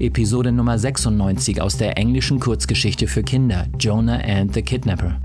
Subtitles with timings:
[0.00, 5.20] Episode Nummer 96 aus der englischen Kurzgeschichte für Kinder Jonah and the Kidnapper.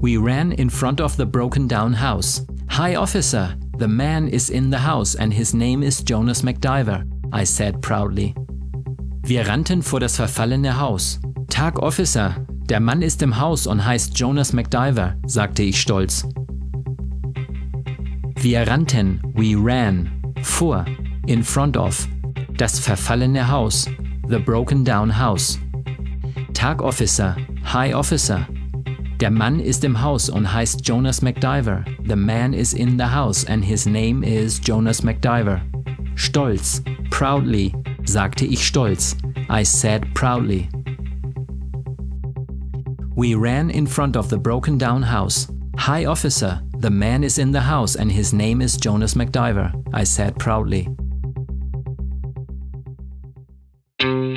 [0.00, 2.46] We ran in front of the broken down house.
[2.70, 3.54] Hi, officer!
[3.78, 8.34] The man is in the house and his name is Jonas McDiver, I said proudly.
[9.22, 11.20] Wir rannten vor das verfallene Haus.
[11.48, 12.36] Tag, Officer!
[12.70, 16.26] Der Mann ist im Haus und heißt Jonas McDiver, sagte ich stolz.
[18.36, 20.10] Wir rannten, we ran,
[20.42, 20.86] vor,
[21.26, 22.08] in front of,
[22.60, 23.88] das verfallene Haus,
[24.28, 25.58] the broken down house.
[26.52, 27.34] Tag, Officer!
[27.64, 28.46] High Officer!
[29.18, 31.84] Der Mann ist im Haus und heißt Jonas McDiver.
[32.06, 35.62] The man is in the house and his name is Jonas McDiver.
[36.16, 39.16] Stolz, proudly, sagte ich stolz.
[39.48, 40.68] I said proudly.
[43.16, 45.48] We ran in front of the broken down house.
[45.78, 46.60] High officer.
[46.78, 49.72] The man is in the house and his name is Jonas McDiver.
[49.94, 50.88] I said proudly.